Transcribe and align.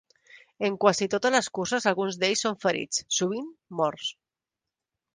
En 0.69 0.77
quasi 0.85 1.07
totes 1.15 1.35
les 1.35 1.51
curses 1.59 1.87
alguns 1.93 2.19
d'ells 2.23 2.43
són 2.47 2.59
ferits, 2.65 3.05
sovint 3.21 3.49
morts. 3.83 4.13